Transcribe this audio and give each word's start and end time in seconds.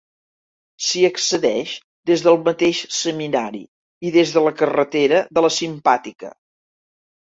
S'hi 0.85 1.03
accedeix 1.09 1.75
des 2.13 2.25
del 2.29 2.41
mateix 2.49 2.81
seminari 3.03 3.63
i 4.11 4.17
des 4.19 4.35
de 4.39 4.47
la 4.49 4.59
carretera 4.65 5.25
de 5.37 5.49
la 5.49 5.57
Simpàtica. 5.63 6.39